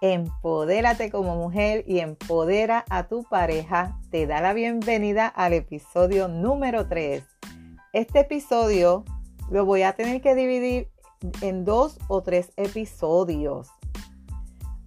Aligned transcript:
Empodérate 0.00 1.10
como 1.10 1.34
mujer 1.34 1.82
y 1.88 1.98
empodera 1.98 2.84
a 2.88 3.08
tu 3.08 3.24
pareja. 3.24 3.98
Te 4.12 4.28
da 4.28 4.40
la 4.40 4.52
bienvenida 4.52 5.26
al 5.26 5.54
episodio 5.54 6.28
número 6.28 6.86
3. 6.86 7.24
Este 7.92 8.20
episodio 8.20 9.04
lo 9.50 9.64
voy 9.64 9.82
a 9.82 9.94
tener 9.94 10.20
que 10.20 10.36
dividir 10.36 10.88
en 11.40 11.64
dos 11.64 11.98
o 12.06 12.22
tres 12.22 12.52
episodios. 12.56 13.70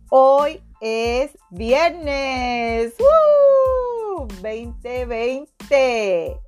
Hoy 0.09 0.63
es 0.79 1.37
viernes. 1.49 2.93
¡Uh! 2.97 4.27
2020. 4.41 6.39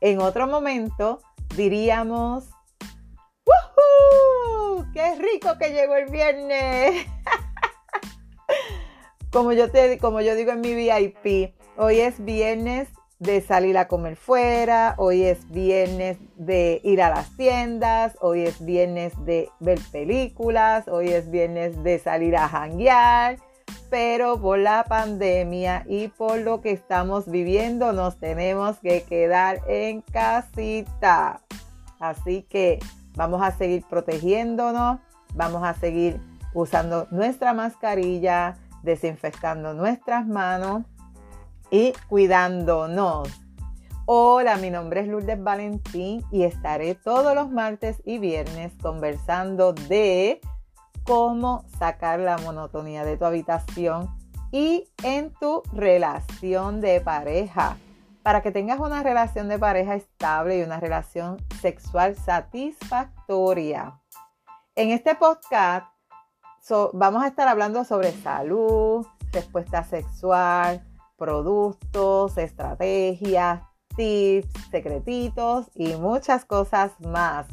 En 0.00 0.20
otro 0.20 0.46
momento 0.46 1.20
diríamos 1.56 2.50
¡Qué 4.92 5.14
rico 5.14 5.56
que 5.58 5.70
llegó 5.72 5.94
el 5.94 6.10
viernes! 6.10 7.06
como, 9.32 9.52
yo 9.52 9.70
te, 9.70 9.98
como 9.98 10.20
yo 10.20 10.34
digo 10.34 10.50
en 10.50 10.60
mi 10.60 10.74
VIP, 10.74 11.54
hoy 11.76 12.00
es 12.00 12.24
viernes 12.24 12.88
de 13.20 13.40
salir 13.40 13.78
a 13.78 13.86
comer 13.86 14.16
fuera, 14.16 14.94
hoy 14.98 15.22
es 15.22 15.48
viernes 15.50 16.18
de 16.34 16.80
ir 16.82 17.02
a 17.02 17.10
las 17.10 17.36
tiendas, 17.36 18.16
hoy 18.20 18.42
es 18.42 18.64
viernes 18.64 19.12
de 19.24 19.48
ver 19.60 19.78
películas, 19.92 20.88
hoy 20.88 21.10
es 21.10 21.30
viernes 21.30 21.80
de 21.84 22.00
salir 22.00 22.34
a 22.34 22.48
janguear, 22.48 23.38
pero 23.90 24.40
por 24.40 24.58
la 24.58 24.84
pandemia 24.84 25.84
y 25.86 26.08
por 26.08 26.38
lo 26.38 26.62
que 26.62 26.72
estamos 26.72 27.30
viviendo 27.30 27.92
nos 27.92 28.18
tenemos 28.18 28.78
que 28.80 29.02
quedar 29.02 29.60
en 29.68 30.00
casita. 30.00 31.42
Así 32.00 32.42
que 32.48 32.80
Vamos 33.14 33.42
a 33.42 33.50
seguir 33.50 33.84
protegiéndonos, 33.88 35.00
vamos 35.34 35.62
a 35.64 35.74
seguir 35.74 36.20
usando 36.54 37.06
nuestra 37.10 37.54
mascarilla, 37.54 38.56
desinfectando 38.82 39.74
nuestras 39.74 40.26
manos 40.26 40.84
y 41.70 41.92
cuidándonos. 42.08 43.28
Hola, 44.06 44.56
mi 44.56 44.70
nombre 44.70 45.02
es 45.02 45.08
Lourdes 45.08 45.42
Valentín 45.42 46.24
y 46.32 46.42
estaré 46.42 46.94
todos 46.94 47.34
los 47.34 47.50
martes 47.50 48.02
y 48.04 48.18
viernes 48.18 48.72
conversando 48.82 49.72
de 49.72 50.40
cómo 51.04 51.64
sacar 51.78 52.18
la 52.18 52.38
monotonía 52.38 53.04
de 53.04 53.16
tu 53.16 53.24
habitación 53.24 54.08
y 54.50 54.88
en 55.04 55.32
tu 55.34 55.62
relación 55.72 56.80
de 56.80 57.00
pareja 57.00 57.76
para 58.22 58.42
que 58.42 58.52
tengas 58.52 58.78
una 58.80 59.02
relación 59.02 59.48
de 59.48 59.58
pareja 59.58 59.94
estable 59.94 60.58
y 60.58 60.62
una 60.62 60.80
relación 60.80 61.38
sexual 61.60 62.16
satisfactoria. 62.16 64.00
En 64.74 64.90
este 64.90 65.14
podcast 65.14 65.86
vamos 66.92 67.24
a 67.24 67.28
estar 67.28 67.48
hablando 67.48 67.84
sobre 67.84 68.12
salud, 68.12 69.06
respuesta 69.32 69.82
sexual, 69.84 70.86
productos, 71.16 72.38
estrategias, 72.38 73.62
tips, 73.96 74.48
secretitos 74.70 75.70
y 75.74 75.94
muchas 75.96 76.44
cosas 76.44 76.92
más. 77.00 77.46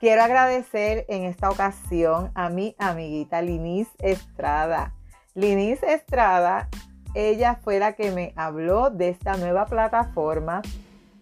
Quiero 0.00 0.22
agradecer 0.22 1.06
en 1.08 1.24
esta 1.24 1.48
ocasión 1.48 2.30
a 2.34 2.50
mi 2.50 2.74
amiguita 2.78 3.40
Linis 3.40 3.88
Estrada. 3.98 4.94
Linis 5.34 5.82
Estrada 5.82 6.68
ella 7.14 7.60
fue 7.62 7.78
la 7.78 7.94
que 7.94 8.10
me 8.10 8.32
habló 8.36 8.90
de 8.90 9.08
esta 9.08 9.36
nueva 9.36 9.66
plataforma. 9.66 10.62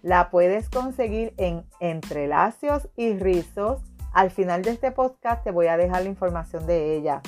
La 0.02 0.30
puedes 0.30 0.68
conseguir 0.68 1.34
en 1.36 1.64
Entrelacios 1.80 2.88
y 2.96 3.12
Rizos. 3.14 3.80
Al 4.12 4.30
final 4.30 4.62
de 4.62 4.72
este 4.72 4.90
podcast 4.90 5.44
te 5.44 5.50
voy 5.50 5.68
a 5.68 5.76
dejar 5.76 6.02
la 6.02 6.08
información 6.08 6.66
de 6.66 6.96
ella. 6.96 7.20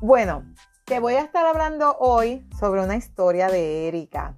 Bueno, 0.00 0.44
te 0.84 1.00
voy 1.00 1.14
a 1.14 1.22
estar 1.22 1.46
hablando 1.46 1.96
hoy 1.98 2.46
sobre 2.58 2.82
una 2.82 2.96
historia 2.96 3.48
de 3.48 3.88
Erika. 3.88 4.36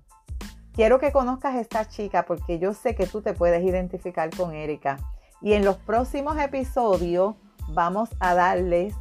Quiero 0.73 0.99
que 0.99 1.13
conozcas 1.13 1.55
a 1.55 1.61
esta 1.61 1.89
chica 1.89 2.25
porque 2.25 2.59
yo 2.59 2.75
sé 2.75 2.95
que 2.95 3.07
tú 3.07 3.23
te 3.23 3.33
puedes 3.33 3.65
identificar 3.65 4.31
con 4.37 4.55
Erika. 4.55 4.99
Y 5.41 5.55
en 5.55 5.65
los 5.65 5.77
próximos 5.79 6.39
episodios 6.39 7.35
vamos 7.69 8.11
a 8.21 8.35
darles 8.35 8.95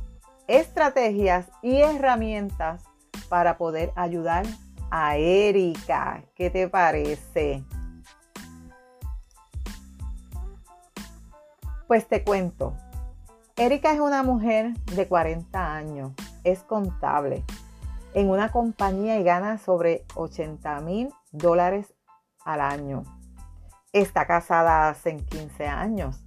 estrategias 0.48 1.48
y 1.62 1.82
herramientas 1.82 2.85
para 3.30 3.58
poder 3.58 3.92
ayudar 3.96 4.46
a 4.92 5.18
Erika. 5.18 6.24
¿Qué 6.36 6.50
te 6.50 6.68
parece? 6.68 7.64
Pues 11.88 12.08
te 12.08 12.24
cuento. 12.24 12.76
Erika 13.58 13.94
es 13.94 14.00
una 14.00 14.24
mujer 14.24 14.74
de 14.96 15.08
40 15.08 15.76
años, 15.76 16.12
es 16.44 16.64
contable 16.64 17.44
en 18.14 18.30
una 18.30 18.52
compañía 18.52 19.20
y 19.20 19.24
gana 19.24 19.58
sobre 19.58 20.06
80 20.16 20.80
mil 20.82 21.14
dólares 21.32 21.94
al 22.44 22.62
año. 22.62 23.04
Está 23.94 24.26
casada 24.26 24.90
hace 24.90 25.18
15 25.18 25.68
años. 25.68 26.22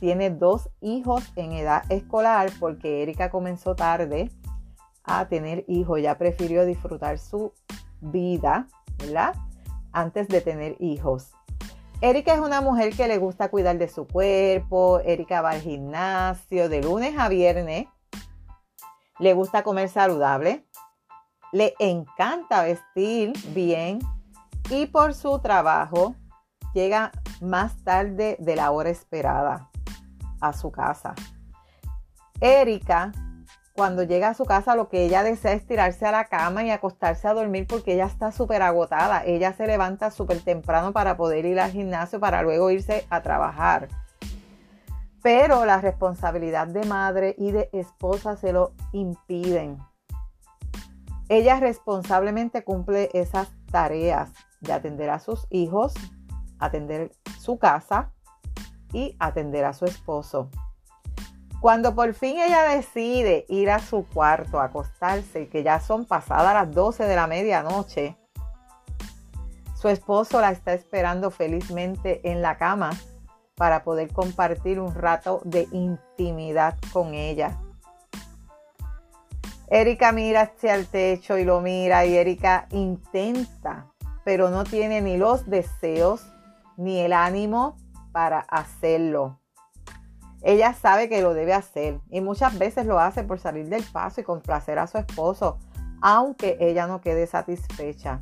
Tiene 0.00 0.30
dos 0.30 0.70
hijos 0.80 1.32
en 1.36 1.52
edad 1.52 1.82
escolar 1.90 2.50
porque 2.60 3.02
Erika 3.02 3.30
comenzó 3.30 3.74
tarde 3.74 4.30
a 5.04 5.28
tener 5.28 5.64
hijos, 5.68 6.00
ya 6.00 6.18
prefirió 6.18 6.64
disfrutar 6.64 7.18
su 7.18 7.52
vida, 8.00 8.66
¿verdad? 8.98 9.34
Antes 9.92 10.28
de 10.28 10.40
tener 10.40 10.76
hijos. 10.80 11.32
Erika 12.00 12.32
es 12.32 12.40
una 12.40 12.60
mujer 12.60 12.94
que 12.94 13.08
le 13.08 13.18
gusta 13.18 13.50
cuidar 13.50 13.76
de 13.76 13.88
su 13.88 14.06
cuerpo, 14.06 15.00
Erika 15.00 15.42
va 15.42 15.50
al 15.50 15.60
gimnasio 15.60 16.68
de 16.68 16.82
lunes 16.82 17.18
a 17.18 17.28
viernes, 17.28 17.86
le 19.18 19.34
gusta 19.34 19.62
comer 19.62 19.90
saludable, 19.90 20.66
le 21.52 21.74
encanta 21.78 22.62
vestir 22.62 23.32
bien 23.52 23.98
y 24.70 24.86
por 24.86 25.14
su 25.14 25.40
trabajo 25.40 26.14
llega 26.72 27.12
más 27.42 27.84
tarde 27.84 28.36
de 28.38 28.56
la 28.56 28.70
hora 28.70 28.88
esperada 28.88 29.68
a 30.40 30.52
su 30.54 30.70
casa. 30.70 31.14
Erika 32.40 33.12
cuando 33.74 34.02
llega 34.02 34.28
a 34.28 34.34
su 34.34 34.44
casa 34.44 34.74
lo 34.74 34.88
que 34.88 35.04
ella 35.04 35.22
desea 35.22 35.52
es 35.52 35.66
tirarse 35.66 36.06
a 36.06 36.12
la 36.12 36.24
cama 36.24 36.64
y 36.64 36.70
acostarse 36.70 37.28
a 37.28 37.34
dormir 37.34 37.66
porque 37.66 37.94
ella 37.94 38.06
está 38.06 38.32
súper 38.32 38.62
agotada. 38.62 39.24
Ella 39.24 39.52
se 39.52 39.66
levanta 39.66 40.10
súper 40.10 40.40
temprano 40.40 40.92
para 40.92 41.16
poder 41.16 41.44
ir 41.46 41.60
al 41.60 41.70
gimnasio 41.70 42.20
para 42.20 42.42
luego 42.42 42.70
irse 42.70 43.06
a 43.10 43.22
trabajar. 43.22 43.88
Pero 45.22 45.64
la 45.66 45.80
responsabilidad 45.80 46.66
de 46.66 46.84
madre 46.86 47.34
y 47.38 47.52
de 47.52 47.70
esposa 47.72 48.36
se 48.36 48.52
lo 48.52 48.72
impiden. 48.92 49.78
Ella 51.28 51.60
responsablemente 51.60 52.64
cumple 52.64 53.10
esas 53.12 53.48
tareas 53.70 54.32
de 54.60 54.72
atender 54.72 55.10
a 55.10 55.20
sus 55.20 55.46
hijos, 55.50 55.94
atender 56.58 57.12
su 57.38 57.58
casa 57.58 58.12
y 58.92 59.16
atender 59.20 59.64
a 59.64 59.72
su 59.72 59.84
esposo. 59.84 60.50
Cuando 61.60 61.94
por 61.94 62.14
fin 62.14 62.38
ella 62.38 62.62
decide 62.62 63.44
ir 63.48 63.70
a 63.70 63.80
su 63.80 64.06
cuarto 64.06 64.60
a 64.60 64.64
acostarse, 64.64 65.48
que 65.48 65.62
ya 65.62 65.78
son 65.78 66.06
pasadas 66.06 66.54
las 66.54 66.74
12 66.74 67.04
de 67.04 67.16
la 67.16 67.26
medianoche, 67.26 68.16
su 69.74 69.88
esposo 69.88 70.40
la 70.40 70.50
está 70.50 70.72
esperando 70.72 71.30
felizmente 71.30 72.20
en 72.30 72.40
la 72.40 72.56
cama 72.56 72.90
para 73.56 73.82
poder 73.82 74.10
compartir 74.10 74.80
un 74.80 74.94
rato 74.94 75.42
de 75.44 75.68
intimidad 75.72 76.78
con 76.94 77.12
ella. 77.12 77.60
Erika 79.68 80.12
mira 80.12 80.42
hacia 80.42 80.74
el 80.74 80.86
techo 80.86 81.36
y 81.36 81.44
lo 81.44 81.60
mira 81.60 82.06
y 82.06 82.16
Erika 82.16 82.68
intenta, 82.70 83.86
pero 84.24 84.48
no 84.48 84.64
tiene 84.64 85.02
ni 85.02 85.18
los 85.18 85.48
deseos 85.48 86.22
ni 86.78 87.00
el 87.00 87.12
ánimo 87.12 87.76
para 88.12 88.40
hacerlo. 88.40 89.39
Ella 90.42 90.72
sabe 90.72 91.08
que 91.08 91.22
lo 91.22 91.34
debe 91.34 91.52
hacer 91.52 92.00
y 92.10 92.20
muchas 92.20 92.58
veces 92.58 92.86
lo 92.86 92.98
hace 92.98 93.22
por 93.24 93.38
salir 93.38 93.68
del 93.68 93.84
paso 93.84 94.20
y 94.20 94.24
complacer 94.24 94.78
a 94.78 94.86
su 94.86 94.98
esposo, 94.98 95.58
aunque 96.00 96.56
ella 96.60 96.86
no 96.86 97.00
quede 97.00 97.26
satisfecha. 97.26 98.20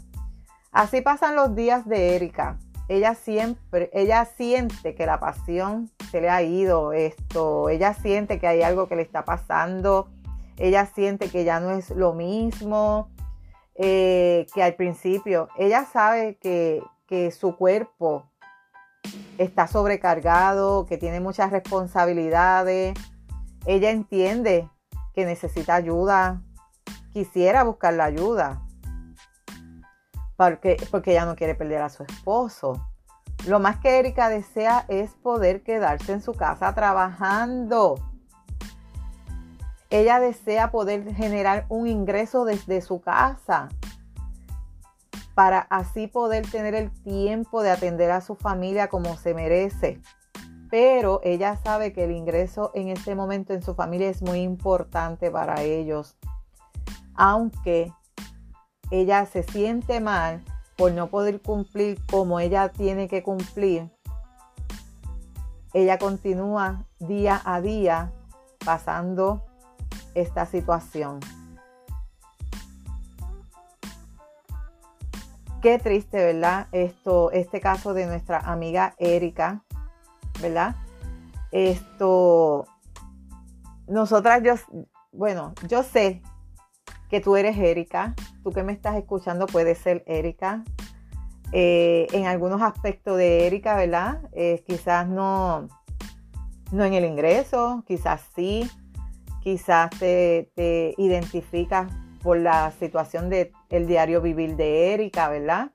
Así 0.72 1.00
pasan 1.00 1.36
los 1.36 1.54
días 1.54 1.86
de 1.86 2.16
Erika. 2.16 2.58
Ella 2.88 3.14
siempre, 3.14 3.90
ella 3.92 4.24
siente 4.24 4.94
que 4.94 5.06
la 5.06 5.20
pasión 5.20 5.90
se 6.10 6.20
le 6.20 6.30
ha 6.30 6.42
ido 6.42 6.92
esto, 6.92 7.68
ella 7.68 7.92
siente 7.92 8.38
que 8.38 8.46
hay 8.46 8.62
algo 8.62 8.88
que 8.88 8.96
le 8.96 9.02
está 9.02 9.24
pasando, 9.24 10.08
ella 10.56 10.86
siente 10.86 11.30
que 11.30 11.44
ya 11.44 11.60
no 11.60 11.70
es 11.70 11.90
lo 11.90 12.14
mismo 12.14 13.10
eh, 13.74 14.46
que 14.54 14.62
al 14.62 14.74
principio. 14.74 15.48
Ella 15.56 15.84
sabe 15.84 16.36
que, 16.36 16.82
que 17.06 17.30
su 17.30 17.56
cuerpo 17.56 18.24
está 19.38 19.66
sobrecargado, 19.66 20.86
que 20.86 20.98
tiene 20.98 21.20
muchas 21.20 21.50
responsabilidades. 21.50 22.94
Ella 23.66 23.90
entiende 23.90 24.68
que 25.14 25.24
necesita 25.24 25.74
ayuda, 25.74 26.42
quisiera 27.12 27.64
buscar 27.64 27.94
la 27.94 28.04
ayuda, 28.04 28.62
porque, 30.36 30.76
porque 30.90 31.12
ella 31.12 31.24
no 31.24 31.36
quiere 31.36 31.54
perder 31.54 31.82
a 31.82 31.88
su 31.88 32.02
esposo. 32.02 32.88
Lo 33.46 33.60
más 33.60 33.78
que 33.78 33.98
Erika 33.98 34.28
desea 34.28 34.84
es 34.88 35.10
poder 35.12 35.62
quedarse 35.62 36.12
en 36.12 36.22
su 36.22 36.32
casa 36.32 36.74
trabajando. 36.74 37.94
Ella 39.90 40.20
desea 40.20 40.70
poder 40.70 41.14
generar 41.14 41.64
un 41.68 41.86
ingreso 41.86 42.44
desde 42.44 42.80
su 42.82 43.00
casa 43.00 43.68
para 45.38 45.60
así 45.70 46.08
poder 46.08 46.50
tener 46.50 46.74
el 46.74 46.90
tiempo 46.90 47.62
de 47.62 47.70
atender 47.70 48.10
a 48.10 48.20
su 48.20 48.34
familia 48.34 48.88
como 48.88 49.16
se 49.16 49.34
merece. 49.34 50.00
Pero 50.68 51.20
ella 51.22 51.56
sabe 51.62 51.92
que 51.92 52.02
el 52.02 52.10
ingreso 52.10 52.72
en 52.74 52.88
este 52.88 53.14
momento 53.14 53.52
en 53.52 53.62
su 53.62 53.76
familia 53.76 54.08
es 54.08 54.20
muy 54.20 54.40
importante 54.40 55.30
para 55.30 55.62
ellos. 55.62 56.16
Aunque 57.14 57.92
ella 58.90 59.26
se 59.26 59.44
siente 59.44 60.00
mal 60.00 60.44
por 60.76 60.90
no 60.90 61.06
poder 61.06 61.40
cumplir 61.40 62.04
como 62.06 62.40
ella 62.40 62.70
tiene 62.70 63.06
que 63.06 63.22
cumplir, 63.22 63.92
ella 65.72 65.98
continúa 65.98 66.84
día 66.98 67.40
a 67.44 67.60
día 67.60 68.12
pasando 68.64 69.44
esta 70.16 70.46
situación. 70.46 71.20
Qué 75.60 75.80
triste, 75.80 76.18
¿verdad? 76.18 76.68
Esto, 76.70 77.32
este 77.32 77.60
caso 77.60 77.92
de 77.92 78.06
nuestra 78.06 78.38
amiga 78.38 78.94
Erika, 78.96 79.64
¿verdad? 80.40 80.76
Esto, 81.50 82.64
nosotras, 83.88 84.40
yo, 84.44 84.54
bueno, 85.10 85.54
yo 85.66 85.82
sé 85.82 86.22
que 87.10 87.20
tú 87.20 87.34
eres 87.34 87.58
Erika, 87.58 88.14
tú 88.44 88.52
que 88.52 88.62
me 88.62 88.72
estás 88.72 88.94
escuchando 88.96 89.46
puedes 89.46 89.78
ser 89.78 90.04
Erika. 90.06 90.62
Eh, 91.50 92.06
en 92.12 92.26
algunos 92.26 92.62
aspectos 92.62 93.16
de 93.16 93.48
Erika, 93.48 93.74
¿verdad? 93.74 94.20
Eh, 94.34 94.62
quizás 94.64 95.08
no, 95.08 95.66
no 96.70 96.84
en 96.84 96.94
el 96.94 97.04
ingreso, 97.04 97.82
quizás 97.84 98.20
sí, 98.36 98.70
quizás 99.42 99.90
te, 99.98 100.52
te 100.54 100.94
identificas 100.98 101.90
por 102.22 102.38
la 102.38 102.70
situación 102.78 103.28
del 103.28 103.50
el 103.70 103.86
diario 103.86 104.20
vivir 104.20 104.56
de 104.56 104.94
Erika, 104.94 105.28
¿verdad? 105.28 105.70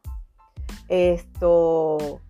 Esto, 0.88 2.22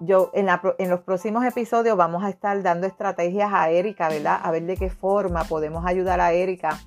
yo 0.00 0.30
en, 0.34 0.48
en, 0.78 0.90
los 0.90 1.00
próximos 1.00 1.44
episodios 1.44 1.96
vamos 1.96 2.24
a 2.24 2.30
estar 2.30 2.62
dando 2.62 2.86
estrategias 2.86 3.52
a 3.52 3.70
Erika, 3.70 4.08
¿verdad? 4.08 4.40
A 4.42 4.50
ver 4.50 4.64
de 4.64 4.76
qué 4.76 4.90
forma 4.90 5.44
podemos 5.44 5.86
ayudar 5.86 6.20
a 6.20 6.32
Erika. 6.32 6.78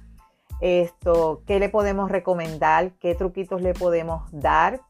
Esto, 0.61 1.43
qué 1.45 1.59
le 1.59 1.69
podemos 1.69 2.09
recomendar, 2.09 2.91
qué 2.99 3.15
truquitos 3.15 3.61
le 3.61 3.73
podemos 3.73 4.23
dar. 4.31 4.81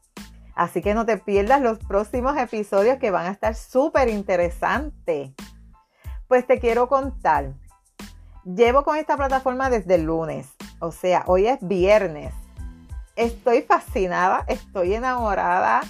Así 0.54 0.80
que 0.80 0.94
no 0.94 1.04
te 1.04 1.18
pierdas 1.18 1.60
los 1.60 1.78
próximos 1.78 2.36
episodios 2.38 2.98
que 2.98 3.10
van 3.10 3.26
a 3.26 3.30
estar 3.30 3.54
súper 3.54 4.08
interesantes. 4.08 5.32
Pues 6.28 6.46
te 6.46 6.58
quiero 6.58 6.88
contar. 6.88 7.52
Llevo 8.44 8.84
con 8.84 8.96
esta 8.96 9.16
plataforma 9.16 9.70
desde 9.70 9.96
el 9.96 10.04
lunes. 10.04 10.48
O 10.80 10.92
sea, 10.92 11.24
hoy 11.26 11.46
es 11.46 11.58
viernes. 11.60 12.32
Estoy 13.16 13.62
fascinada, 13.62 14.44
estoy 14.46 14.94
enamorada. 14.94 15.80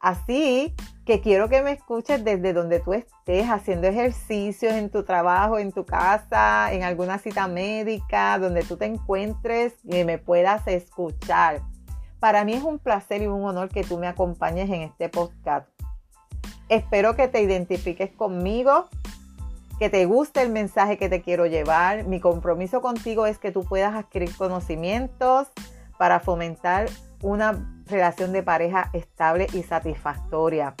Así 0.00 0.74
que 1.06 1.20
quiero 1.20 1.48
que 1.48 1.62
me 1.62 1.72
escuches 1.72 2.24
desde 2.24 2.52
donde 2.52 2.80
tú 2.80 2.92
estés, 2.92 3.48
haciendo 3.48 3.86
ejercicios 3.86 4.72
en 4.72 4.90
tu 4.90 5.04
trabajo, 5.04 5.58
en 5.58 5.70
tu 5.70 5.84
casa, 5.86 6.72
en 6.72 6.82
alguna 6.82 7.18
cita 7.18 7.46
médica, 7.46 8.36
donde 8.40 8.64
tú 8.64 8.76
te 8.76 8.86
encuentres 8.86 9.74
y 9.84 10.02
me 10.02 10.18
puedas 10.18 10.66
escuchar. 10.66 11.62
Para 12.18 12.44
mí 12.44 12.54
es 12.54 12.64
un 12.64 12.80
placer 12.80 13.22
y 13.22 13.28
un 13.28 13.44
honor 13.44 13.68
que 13.68 13.84
tú 13.84 13.96
me 13.98 14.08
acompañes 14.08 14.68
en 14.68 14.82
este 14.82 15.08
podcast. 15.08 15.68
Espero 16.68 17.14
que 17.14 17.28
te 17.28 17.42
identifiques 17.42 18.10
conmigo 18.10 18.88
que 19.78 19.90
te 19.90 20.04
guste 20.04 20.42
el 20.42 20.50
mensaje 20.50 20.96
que 20.96 21.08
te 21.08 21.22
quiero 21.22 21.46
llevar. 21.46 22.04
Mi 22.04 22.20
compromiso 22.20 22.80
contigo 22.80 23.26
es 23.26 23.38
que 23.38 23.50
tú 23.50 23.64
puedas 23.64 23.94
adquirir 23.94 24.32
conocimientos 24.36 25.48
para 25.98 26.20
fomentar 26.20 26.88
una 27.22 27.82
relación 27.86 28.32
de 28.32 28.42
pareja 28.42 28.90
estable 28.92 29.46
y 29.52 29.62
satisfactoria. 29.62 30.74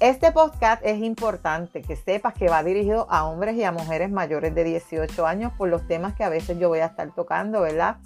Este 0.00 0.32
podcast 0.32 0.82
es 0.84 1.02
importante 1.02 1.82
que 1.82 1.96
sepas 1.96 2.34
que 2.34 2.48
va 2.48 2.62
dirigido 2.62 3.06
a 3.10 3.24
hombres 3.24 3.56
y 3.56 3.64
a 3.64 3.72
mujeres 3.72 4.10
mayores 4.10 4.54
de 4.54 4.64
18 4.64 5.26
años 5.26 5.52
por 5.58 5.68
los 5.68 5.86
temas 5.86 6.14
que 6.14 6.24
a 6.24 6.28
veces 6.28 6.58
yo 6.58 6.68
voy 6.68 6.78
a 6.78 6.86
estar 6.86 7.14
tocando, 7.14 7.60
¿verdad? 7.60 7.98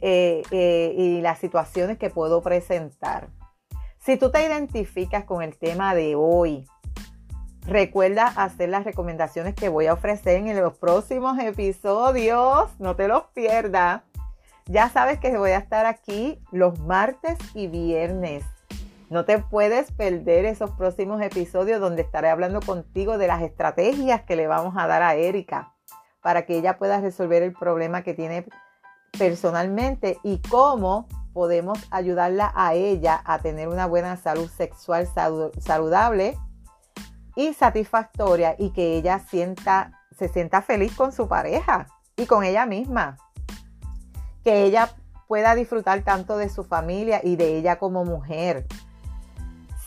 Eh, 0.00 0.42
eh, 0.50 0.94
y 0.96 1.20
las 1.20 1.38
situaciones 1.38 1.98
que 1.98 2.10
puedo 2.10 2.42
presentar. 2.42 3.28
Si 3.98 4.16
tú 4.16 4.30
te 4.30 4.44
identificas 4.44 5.24
con 5.24 5.42
el 5.42 5.56
tema 5.56 5.94
de 5.94 6.14
hoy, 6.14 6.66
Recuerda 7.66 8.26
hacer 8.26 8.68
las 8.68 8.84
recomendaciones 8.84 9.54
que 9.54 9.70
voy 9.70 9.86
a 9.86 9.94
ofrecer 9.94 10.36
en 10.36 10.60
los 10.60 10.74
próximos 10.74 11.38
episodios. 11.38 12.68
No 12.78 12.94
te 12.94 13.08
los 13.08 13.24
pierdas. 13.34 14.02
Ya 14.66 14.88
sabes 14.88 15.18
que 15.20 15.36
voy 15.36 15.50
a 15.50 15.58
estar 15.58 15.84
aquí 15.84 16.40
los 16.50 16.78
martes 16.80 17.36
y 17.54 17.66
viernes. 17.66 18.44
No 19.10 19.26
te 19.26 19.38
puedes 19.38 19.92
perder 19.92 20.46
esos 20.46 20.70
próximos 20.70 21.20
episodios 21.20 21.80
donde 21.80 22.00
estaré 22.00 22.30
hablando 22.30 22.60
contigo 22.60 23.18
de 23.18 23.26
las 23.26 23.42
estrategias 23.42 24.22
que 24.22 24.36
le 24.36 24.46
vamos 24.46 24.74
a 24.78 24.86
dar 24.86 25.02
a 25.02 25.14
Erika 25.16 25.74
para 26.22 26.46
que 26.46 26.56
ella 26.56 26.78
pueda 26.78 27.00
resolver 27.00 27.42
el 27.42 27.52
problema 27.52 28.02
que 28.02 28.14
tiene 28.14 28.46
personalmente 29.18 30.18
y 30.22 30.38
cómo 30.38 31.08
podemos 31.34 31.78
ayudarla 31.90 32.50
a 32.56 32.72
ella 32.72 33.20
a 33.26 33.40
tener 33.40 33.68
una 33.68 33.86
buena 33.86 34.16
salud 34.16 34.48
sexual 34.48 35.06
saludable 35.58 36.38
y 37.36 37.52
satisfactoria 37.52 38.56
y 38.58 38.70
que 38.70 38.96
ella 38.96 39.18
sienta, 39.18 40.00
se 40.16 40.28
sienta 40.28 40.62
feliz 40.62 40.96
con 40.96 41.12
su 41.12 41.28
pareja 41.28 41.86
y 42.16 42.24
con 42.24 42.42
ella 42.42 42.64
misma. 42.64 43.18
Que 44.44 44.64
ella 44.64 44.90
pueda 45.26 45.54
disfrutar 45.54 46.02
tanto 46.02 46.36
de 46.36 46.48
su 46.48 46.64
familia 46.64 47.20
y 47.22 47.36
de 47.36 47.56
ella 47.56 47.78
como 47.78 48.04
mujer. 48.04 48.66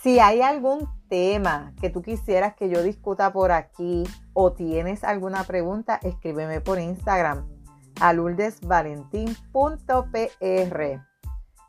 Si 0.01 0.19
hay 0.19 0.41
algún 0.41 0.89
tema 1.09 1.73
que 1.79 1.89
tú 1.89 2.01
quisieras 2.01 2.55
que 2.55 2.69
yo 2.69 2.83
discuta 2.83 3.31
por 3.31 3.51
aquí 3.51 4.03
o 4.33 4.51
tienes 4.51 5.03
alguna 5.03 5.43
pregunta, 5.43 5.99
escríbeme 6.03 6.61
por 6.61 6.79
Instagram 6.79 7.47
a. 7.99 8.13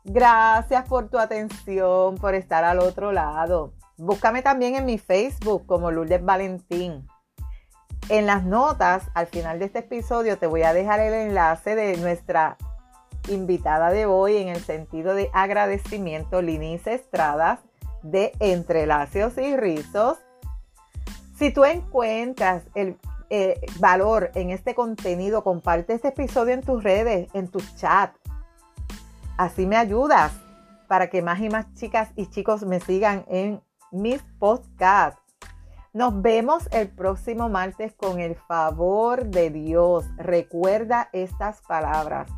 Gracias 0.05 0.87
por 0.87 1.09
tu 1.09 1.17
atención, 1.17 2.15
por 2.15 2.33
estar 2.33 2.63
al 2.63 2.79
otro 2.79 3.11
lado. 3.11 3.73
Búscame 3.97 4.41
también 4.41 4.75
en 4.75 4.85
mi 4.85 4.97
Facebook 4.97 5.65
como 5.65 5.91
Lourdes 5.91 6.23
Valentín. 6.23 7.05
En 8.07 8.25
las 8.25 8.43
notas, 8.43 9.03
al 9.13 9.27
final 9.27 9.59
de 9.59 9.65
este 9.65 9.79
episodio, 9.79 10.37
te 10.37 10.47
voy 10.47 10.63
a 10.63 10.73
dejar 10.73 10.99
el 10.99 11.13
enlace 11.13 11.75
de 11.75 11.97
nuestra 11.97 12.57
invitada 13.27 13.91
de 13.91 14.05
hoy 14.05 14.37
en 14.37 14.47
el 14.49 14.61
sentido 14.61 15.13
de 15.13 15.29
agradecimiento, 15.33 16.41
Linice 16.41 16.93
Estradas, 16.93 17.59
de 18.03 18.31
Entrelacios 18.39 19.37
y 19.37 19.55
Rizos. 19.55 20.17
Si 21.37 21.53
tú 21.53 21.65
encuentras 21.65 22.63
el 22.75 22.97
eh, 23.29 23.61
valor 23.79 24.31
en 24.35 24.49
este 24.49 24.73
contenido, 24.73 25.43
comparte 25.43 25.93
este 25.93 26.09
episodio 26.09 26.53
en 26.53 26.61
tus 26.61 26.83
redes, 26.83 27.29
en 27.33 27.47
tus 27.47 27.75
chats. 27.75 28.17
Así 29.37 29.65
me 29.65 29.77
ayudas 29.77 30.31
para 30.87 31.09
que 31.09 31.21
más 31.21 31.39
y 31.39 31.49
más 31.49 31.73
chicas 31.75 32.09
y 32.15 32.25
chicos 32.27 32.63
me 32.63 32.79
sigan 32.79 33.25
en 33.27 33.61
mis 33.91 34.21
podcasts. 34.39 35.21
Nos 35.93 36.21
vemos 36.21 36.67
el 36.71 36.89
próximo 36.89 37.49
martes 37.49 37.93
con 37.93 38.19
el 38.19 38.35
favor 38.35 39.25
de 39.25 39.49
Dios. 39.49 40.05
Recuerda 40.17 41.09
estas 41.13 41.61
palabras. 41.61 42.29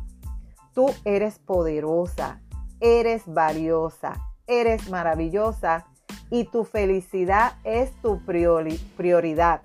Tú 0.74 0.86
eres 1.04 1.38
poderosa, 1.38 2.40
eres 2.80 3.22
valiosa, 3.26 4.14
eres 4.46 4.88
maravillosa 4.90 5.86
y 6.30 6.44
tu 6.44 6.64
felicidad 6.64 7.54
es 7.64 7.92
tu 8.00 8.24
prioridad. 8.24 9.62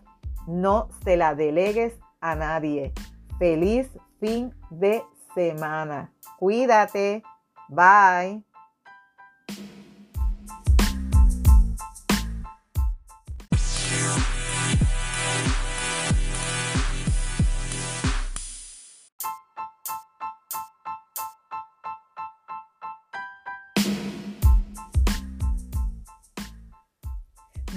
No 0.48 0.90
se 1.04 1.18
la 1.18 1.36
delegues 1.36 1.94
a 2.20 2.36
nadie. 2.36 2.94
Feliz 3.40 3.90
fin 4.20 4.54
de 4.70 5.04
semana. 5.34 6.14
Cuídate. 6.38 7.24
Bye. 7.70 8.47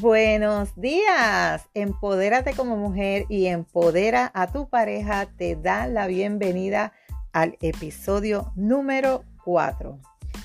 Buenos 0.00 0.80
días. 0.80 1.68
Empodérate 1.74 2.54
como 2.54 2.74
mujer 2.76 3.26
y 3.28 3.48
empodera 3.48 4.30
a 4.32 4.50
tu 4.50 4.66
pareja. 4.66 5.26
Te 5.26 5.56
da 5.56 5.86
la 5.88 6.06
bienvenida 6.06 6.94
al 7.34 7.58
episodio 7.60 8.50
número 8.56 9.24
4. 9.44 9.98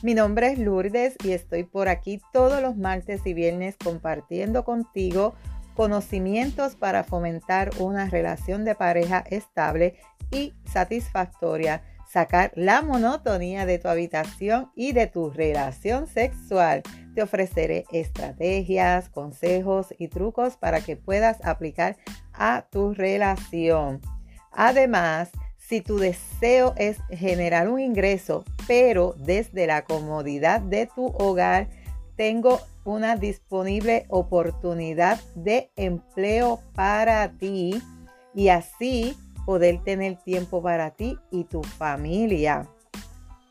Mi 0.03 0.13
nombre 0.13 0.51
es 0.51 0.59
Lourdes 0.59 1.15
y 1.23 1.31
estoy 1.31 1.63
por 1.63 1.87
aquí 1.87 2.19
todos 2.33 2.61
los 2.61 2.75
martes 2.75 3.21
y 3.23 3.33
viernes 3.33 3.77
compartiendo 3.81 4.65
contigo 4.65 5.35
conocimientos 5.73 6.75
para 6.75 7.05
fomentar 7.05 7.69
una 7.79 8.09
relación 8.09 8.65
de 8.65 8.75
pareja 8.75 9.23
estable 9.29 9.95
y 10.31 10.53
satisfactoria, 10.65 11.81
sacar 12.15 12.53
la 12.55 12.81
monotonía 12.81 13.65
de 13.65 13.77
tu 13.77 13.89
habitación 13.89 14.71
y 14.73 14.93
de 14.93 15.07
tu 15.07 15.31
relación 15.31 16.07
sexual. 16.07 16.81
Te 17.13 17.21
ofreceré 17.21 17.83
estrategias, 17.91 19.09
consejos 19.09 19.93
y 19.99 20.07
trucos 20.07 20.55
para 20.55 20.79
que 20.79 20.95
puedas 20.95 21.45
aplicar 21.45 21.97
a 22.31 22.67
tu 22.71 22.93
relación. 22.93 23.99
Además, 24.53 25.29
si 25.57 25.81
tu 25.81 25.97
deseo 25.97 26.73
es 26.77 26.99
generar 27.09 27.67
un 27.67 27.81
ingreso, 27.81 28.45
pero 28.65 29.13
desde 29.17 29.67
la 29.67 29.83
comodidad 29.83 30.61
de 30.61 30.87
tu 30.87 31.07
hogar, 31.07 31.67
tengo 32.15 32.61
una 32.85 33.17
disponible 33.17 34.05
oportunidad 34.07 35.19
de 35.35 35.69
empleo 35.75 36.61
para 36.75 37.33
ti 37.33 37.83
y 38.33 38.47
así 38.47 39.17
poder 39.45 39.81
tener 39.83 40.17
tiempo 40.17 40.61
para 40.61 40.91
ti 40.91 41.17
y 41.31 41.45
tu 41.45 41.63
familia. 41.63 42.67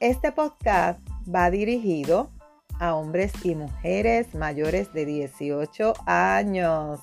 Este 0.01 0.33
podcast 0.33 1.01
va 1.33 1.51
dirigido 1.51 2.31
a 2.81 2.95
hombres 2.95 3.33
y 3.45 3.55
mujeres 3.55 4.35
mayores 4.35 4.93
de 4.93 5.07
18 5.07 5.95
años. 6.07 7.01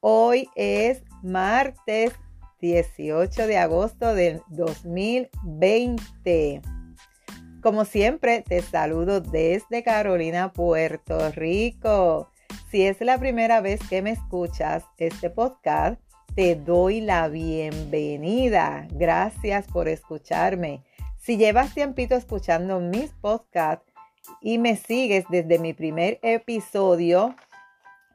Hoy 0.00 0.48
es 0.54 1.02
martes 1.22 2.12
18 2.60 3.46
de 3.46 3.58
agosto 3.58 4.14
del 4.14 4.40
2020. 4.48 6.62
Como 7.62 7.84
siempre, 7.84 8.40
te 8.42 8.62
saludo 8.62 9.20
desde 9.20 9.82
Carolina, 9.82 10.52
Puerto 10.52 11.30
Rico. 11.32 12.30
Si 12.70 12.86
es 12.86 13.00
la 13.00 13.18
primera 13.18 13.60
vez 13.60 13.80
que 13.88 14.02
me 14.02 14.10
escuchas 14.10 14.84
este 14.98 15.30
podcast, 15.30 16.00
te 16.34 16.56
doy 16.56 17.00
la 17.00 17.28
bienvenida. 17.28 18.88
Gracias 18.90 19.66
por 19.68 19.88
escucharme. 19.88 20.82
Si 21.16 21.36
llevas 21.36 21.74
tiempito 21.74 22.16
escuchando 22.16 22.80
mis 22.80 23.12
podcasts 23.12 23.92
y 24.40 24.58
me 24.58 24.76
sigues 24.76 25.24
desde 25.30 25.60
mi 25.60 25.74
primer 25.74 26.18
episodio, 26.22 27.36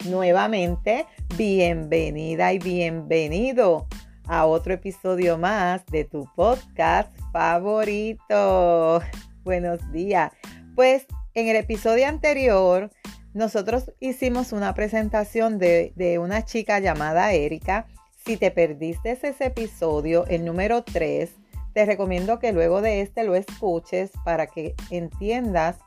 nuevamente, 0.06 1.06
bienvenida 1.38 2.52
y 2.52 2.60
bienvenido 2.60 3.88
a 4.28 4.46
otro 4.46 4.74
episodio 4.74 5.38
más 5.38 5.86
de 5.86 6.04
tu 6.04 6.26
podcast 6.36 7.12
favorito. 7.32 9.02
Buenos 9.44 9.80
días. 9.94 10.34
Pues 10.76 11.06
en 11.36 11.48
el 11.48 11.56
episodio 11.56 12.06
anterior 12.08 12.90
nosotros 13.34 13.94
hicimos 14.02 14.52
una 14.52 14.74
presentación 14.74 15.58
de, 15.58 15.94
de 15.96 16.20
una 16.20 16.44
chica 16.44 16.80
llamada 16.80 17.32
Erika. 17.32 17.88
Si 18.30 18.38
te 18.38 18.52
perdiste 18.52 19.10
ese 19.10 19.34
episodio, 19.44 20.28
el 20.28 20.46
número 20.46 20.84
3, 20.84 21.32
te 21.74 21.84
recomiendo 21.88 22.38
que 22.38 22.54
luego 22.54 22.80
de 22.80 23.02
este 23.02 23.24
lo 23.24 23.34
escuches 23.34 24.12
para 24.24 24.46
que 24.46 24.76
entiendas 24.92 25.78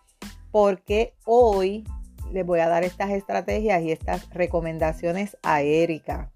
por 0.51 0.83
qué 0.83 1.15
hoy 1.25 1.85
le 2.33 2.43
voy 2.43 2.59
a 2.59 2.67
dar 2.67 2.83
estas 2.83 3.11
estrategias 3.11 3.81
y 3.83 3.93
estas 3.93 4.29
recomendaciones 4.31 5.37
a 5.45 5.63
Erika 5.63 6.33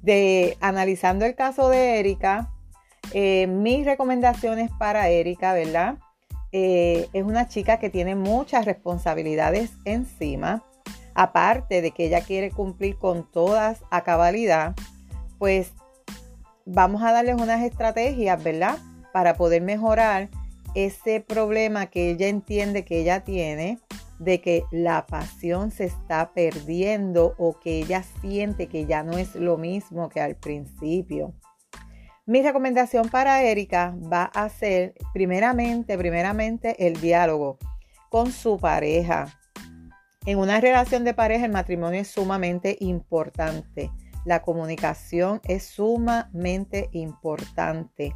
de 0.00 0.56
analizando 0.62 1.26
el 1.26 1.34
caso 1.34 1.68
de 1.68 2.00
Erika, 2.00 2.50
eh, 3.12 3.48
mis 3.48 3.84
recomendaciones 3.84 4.70
para 4.78 5.10
Erika, 5.10 5.52
¿verdad? 5.52 5.98
Eh, 6.52 7.06
es 7.12 7.22
una 7.22 7.48
chica 7.48 7.78
que 7.78 7.90
tiene 7.90 8.14
muchas 8.14 8.64
responsabilidades 8.64 9.72
encima. 9.84 10.64
Aparte 11.14 11.82
de 11.82 11.90
que 11.90 12.06
ella 12.06 12.22
quiere 12.22 12.50
cumplir 12.50 12.96
con 12.96 13.30
todas 13.30 13.82
a 13.90 14.02
cabalidad, 14.02 14.74
pues 15.38 15.72
vamos 16.64 17.02
a 17.02 17.12
darles 17.12 17.40
unas 17.40 17.62
estrategias, 17.62 18.42
¿verdad? 18.42 18.78
Para 19.12 19.34
poder 19.34 19.62
mejorar 19.62 20.28
ese 20.74 21.20
problema 21.20 21.86
que 21.86 22.10
ella 22.10 22.28
entiende 22.28 22.84
que 22.84 23.00
ella 23.00 23.24
tiene 23.24 23.78
de 24.20 24.40
que 24.40 24.64
la 24.70 25.06
pasión 25.06 25.70
se 25.70 25.84
está 25.84 26.32
perdiendo 26.32 27.34
o 27.38 27.58
que 27.58 27.78
ella 27.78 28.04
siente 28.20 28.68
que 28.68 28.84
ya 28.84 29.02
no 29.02 29.16
es 29.16 29.34
lo 29.34 29.56
mismo 29.56 30.10
que 30.10 30.20
al 30.20 30.36
principio. 30.36 31.34
Mi 32.26 32.42
recomendación 32.42 33.08
para 33.08 33.42
Erika 33.42 33.96
va 34.12 34.24
a 34.24 34.48
ser 34.50 34.94
primeramente, 35.14 35.96
primeramente 35.96 36.86
el 36.86 37.00
diálogo 37.00 37.58
con 38.10 38.30
su 38.30 38.58
pareja. 38.58 39.39
En 40.26 40.38
una 40.38 40.60
relación 40.60 41.04
de 41.04 41.14
pareja 41.14 41.46
el 41.46 41.52
matrimonio 41.52 42.00
es 42.00 42.08
sumamente 42.08 42.76
importante. 42.80 43.90
La 44.26 44.42
comunicación 44.42 45.40
es 45.44 45.64
sumamente 45.64 46.90
importante. 46.92 48.14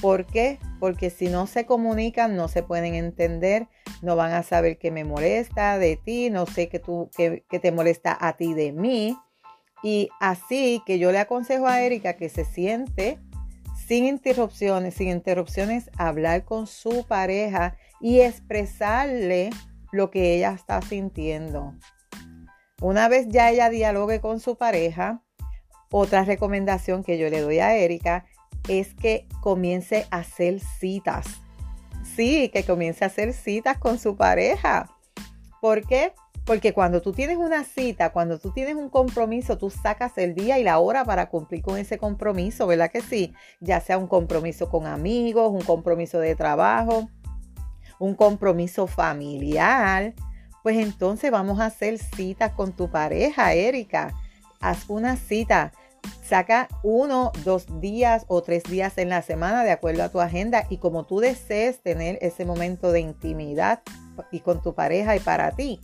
¿Por 0.00 0.26
qué? 0.26 0.58
Porque 0.80 1.08
si 1.08 1.28
no 1.28 1.46
se 1.46 1.64
comunican, 1.64 2.34
no 2.34 2.48
se 2.48 2.64
pueden 2.64 2.96
entender, 2.96 3.68
no 4.02 4.16
van 4.16 4.32
a 4.32 4.42
saber 4.42 4.76
qué 4.76 4.90
me 4.90 5.04
molesta 5.04 5.78
de 5.78 5.96
ti, 5.96 6.30
no 6.30 6.46
sé 6.46 6.68
qué, 6.68 6.80
tú, 6.80 7.10
qué, 7.16 7.44
te 7.48 7.70
molesta 7.70 8.16
a 8.20 8.36
ti 8.36 8.52
de 8.52 8.72
mí. 8.72 9.16
Y 9.84 10.08
así 10.18 10.82
que 10.84 10.98
yo 10.98 11.12
le 11.12 11.20
aconsejo 11.20 11.68
a 11.68 11.80
Erika 11.80 12.16
que 12.16 12.28
se 12.28 12.44
siente 12.44 13.20
sin 13.86 14.04
interrupciones, 14.04 14.94
sin 14.94 15.08
interrupciones, 15.08 15.90
hablar 15.96 16.44
con 16.44 16.66
su 16.66 17.06
pareja 17.06 17.76
y 18.00 18.20
expresarle 18.20 19.50
lo 19.96 20.10
que 20.10 20.34
ella 20.34 20.52
está 20.52 20.80
sintiendo. 20.82 21.74
Una 22.80 23.08
vez 23.08 23.26
ya 23.28 23.50
ella 23.50 23.70
dialogue 23.70 24.20
con 24.20 24.38
su 24.38 24.56
pareja, 24.56 25.22
otra 25.90 26.24
recomendación 26.24 27.02
que 27.02 27.18
yo 27.18 27.28
le 27.30 27.40
doy 27.40 27.58
a 27.58 27.74
Erika 27.74 28.26
es 28.68 28.94
que 28.94 29.26
comience 29.40 30.06
a 30.10 30.18
hacer 30.18 30.60
citas. 30.60 31.26
Sí, 32.16 32.50
que 32.50 32.64
comience 32.64 33.04
a 33.04 33.08
hacer 33.08 33.32
citas 33.32 33.78
con 33.78 33.98
su 33.98 34.16
pareja. 34.16 34.90
¿Por 35.60 35.86
qué? 35.86 36.12
Porque 36.44 36.72
cuando 36.72 37.02
tú 37.02 37.12
tienes 37.12 37.38
una 37.38 37.64
cita, 37.64 38.12
cuando 38.12 38.38
tú 38.38 38.52
tienes 38.52 38.76
un 38.76 38.88
compromiso, 38.88 39.58
tú 39.58 39.68
sacas 39.68 40.16
el 40.16 40.34
día 40.34 40.60
y 40.60 40.64
la 40.64 40.78
hora 40.78 41.04
para 41.04 41.28
cumplir 41.28 41.60
con 41.60 41.76
ese 41.76 41.98
compromiso, 41.98 42.68
¿verdad 42.68 42.90
que 42.90 43.00
sí? 43.00 43.34
Ya 43.60 43.80
sea 43.80 43.98
un 43.98 44.06
compromiso 44.06 44.68
con 44.68 44.86
amigos, 44.86 45.50
un 45.50 45.62
compromiso 45.62 46.20
de 46.20 46.36
trabajo, 46.36 47.08
un 47.98 48.14
compromiso 48.14 48.86
familiar. 48.86 50.14
Pues 50.62 50.76
entonces 50.78 51.30
vamos 51.30 51.60
a 51.60 51.66
hacer 51.66 51.98
citas 51.98 52.52
con 52.52 52.72
tu 52.72 52.90
pareja, 52.90 53.52
Erika. 53.52 54.14
Haz 54.60 54.84
una 54.88 55.16
cita 55.16 55.72
Saca 56.22 56.68
uno, 56.82 57.32
dos 57.44 57.80
días 57.80 58.24
o 58.28 58.42
tres 58.42 58.64
días 58.64 58.98
en 58.98 59.08
la 59.08 59.22
semana 59.22 59.64
de 59.64 59.70
acuerdo 59.70 60.02
a 60.02 60.08
tu 60.08 60.20
agenda 60.20 60.66
y 60.68 60.78
como 60.78 61.04
tú 61.04 61.20
desees 61.20 61.80
tener 61.80 62.18
ese 62.20 62.44
momento 62.44 62.92
de 62.92 63.00
intimidad 63.00 63.80
y 64.30 64.40
con 64.40 64.62
tu 64.62 64.74
pareja 64.74 65.16
y 65.16 65.20
para 65.20 65.52
ti. 65.52 65.80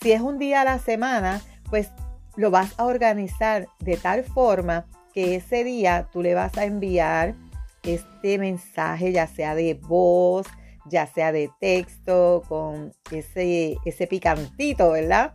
Si 0.00 0.12
es 0.12 0.20
un 0.20 0.38
día 0.38 0.62
a 0.62 0.64
la 0.64 0.78
semana, 0.78 1.40
pues 1.68 1.90
lo 2.36 2.50
vas 2.50 2.74
a 2.78 2.84
organizar 2.84 3.68
de 3.80 3.96
tal 3.96 4.24
forma 4.24 4.86
que 5.14 5.36
ese 5.36 5.64
día 5.64 6.08
tú 6.12 6.22
le 6.22 6.34
vas 6.34 6.56
a 6.58 6.64
enviar 6.64 7.34
este 7.82 8.38
mensaje, 8.38 9.12
ya 9.12 9.26
sea 9.26 9.54
de 9.54 9.74
voz, 9.74 10.46
ya 10.90 11.06
sea 11.06 11.32
de 11.32 11.50
texto, 11.60 12.42
con 12.48 12.92
ese, 13.10 13.76
ese 13.84 14.06
picantito, 14.06 14.90
¿verdad? 14.90 15.34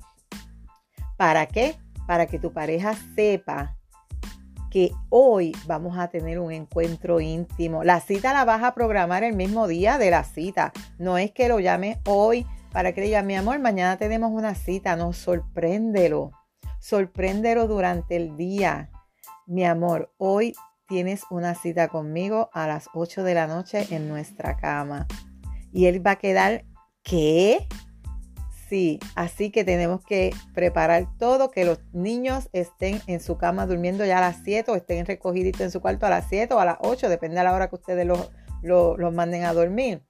¿Para 1.18 1.48
qué? 1.48 1.76
Para 2.06 2.28
que 2.28 2.38
tu 2.38 2.54
pareja 2.54 2.94
sepa 3.16 3.76
que 4.70 4.92
hoy 5.10 5.56
vamos 5.68 5.98
a 5.98 6.10
tener 6.10 6.38
un 6.38 6.52
encuentro 6.52 7.22
íntimo. 7.22 7.86
La 7.86 8.02
cita 8.02 8.34
la 8.34 8.44
vas 8.44 8.62
a 8.62 8.74
programar 8.74 9.24
el 9.24 9.34
mismo 9.34 9.68
día 9.68 9.98
de 9.98 10.12
la 10.12 10.26
cita. 10.26 10.74
No 10.98 11.18
es 11.18 11.32
que 11.32 11.48
lo 11.48 11.62
llame 11.62 12.02
hoy 12.06 12.46
para 12.74 12.92
que 12.92 13.00
diga, 13.00 13.24
mi 13.24 13.38
amor, 13.38 13.60
mañana 13.60 13.96
tenemos 13.96 14.34
una 14.34 14.54
cita. 14.54 14.98
No, 14.98 15.14
sorpréndelo. 15.14 16.32
Sorpréndelo 16.82 17.68
durante 17.68 18.18
el 18.18 18.36
día. 18.36 18.90
Mi 19.48 19.64
amor, 19.64 20.12
hoy 20.18 20.54
tienes 20.90 21.24
una 21.30 21.56
cita 21.56 21.88
conmigo 21.88 22.50
a 22.52 22.68
las 22.68 22.90
8 22.94 23.24
de 23.24 23.34
la 23.34 23.48
noche 23.48 23.88
en 23.92 24.10
nuestra 24.10 24.58
cama. 24.58 25.08
Y 25.76 25.88
él 25.88 26.08
va 26.08 26.12
a 26.12 26.16
quedar, 26.16 26.64
¿qué? 27.04 27.68
Sí, 28.70 28.98
así 29.14 29.52
que 29.52 29.66
tenemos 29.66 30.02
que 30.06 30.34
preparar 30.54 31.06
todo, 31.20 31.52
que 31.52 31.66
los 31.66 31.80
niños 31.92 32.48
estén 32.54 33.02
en 33.08 33.20
su 33.20 33.38
cama 33.38 33.68
durmiendo 33.68 34.06
ya 34.06 34.20
a 34.20 34.22
las 34.22 34.38
7 34.46 34.72
o 34.72 34.76
estén 34.76 35.06
recogiditos 35.06 35.60
en 35.60 35.72
su 35.72 35.82
cuarto 35.82 36.06
a 36.06 36.10
las 36.10 36.30
7 36.30 36.54
o 36.54 36.60
a 36.62 36.66
las 36.66 36.78
8, 36.80 37.10
depende 37.10 37.36
de 37.36 37.44
la 37.44 37.54
hora 37.54 37.68
que 37.68 37.76
ustedes 37.76 38.08
los, 38.08 39.14
manden 39.14 39.44
a 39.44 39.52
dormir. 39.52 40.02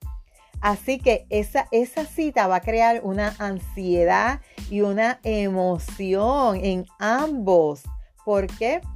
Así 0.60 1.00
que 1.00 1.26
esa, 1.30 1.66
esa 1.72 2.04
cita 2.04 2.46
va 2.46 2.56
a 2.56 2.60
crear 2.60 3.00
una 3.02 3.34
ansiedad 3.40 4.42
y 4.70 4.82
una 4.82 5.18
emoción 5.24 6.64
en 6.64 6.86
ambos. 7.00 7.82
¿Por 8.24 8.46
qué? 8.46 8.80
Porque 8.82 8.95